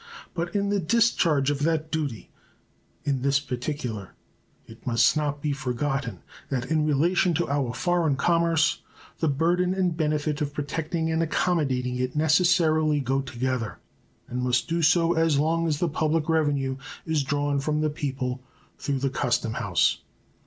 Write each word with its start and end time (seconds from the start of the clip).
But 0.33 0.55
in 0.55 0.69
the 0.69 0.79
discharge 0.79 1.51
of 1.51 1.59
that 1.59 1.91
duty 1.91 2.31
in 3.03 3.21
this 3.21 3.39
particular 3.39 4.15
it 4.65 4.87
must 4.87 5.15
not 5.15 5.43
be 5.43 5.51
forgotten 5.51 6.23
that 6.49 6.71
in 6.71 6.87
relation 6.87 7.35
to 7.35 7.47
our 7.47 7.71
foreign 7.71 8.15
commerce 8.15 8.81
the 9.19 9.27
burden 9.27 9.75
and 9.75 9.95
benefit 9.95 10.41
of 10.41 10.55
protecting 10.55 11.11
and 11.11 11.21
accommodating 11.21 11.97
it 11.97 12.15
necessarily 12.15 12.99
go 12.99 13.21
together, 13.21 13.77
and 14.27 14.41
must 14.41 14.67
do 14.67 14.81
so 14.81 15.13
as 15.13 15.37
long 15.37 15.67
as 15.67 15.77
the 15.77 15.87
public 15.87 16.27
revenue 16.27 16.77
is 17.05 17.21
drawn 17.21 17.59
from 17.59 17.81
the 17.81 17.91
people 17.91 18.41
through 18.79 18.97
the 18.97 19.11
custom 19.11 19.53
house. 19.53 19.99